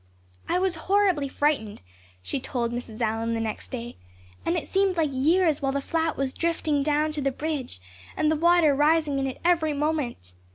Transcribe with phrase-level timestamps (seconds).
[0.49, 1.83] "I was horribly frightened,"
[2.23, 3.01] she told Mrs.
[3.01, 3.97] Allan the next day,
[4.43, 7.79] "and it seemed like years while the flat was drifting down to the bridge
[8.17, 10.33] and the water rising in it every moment.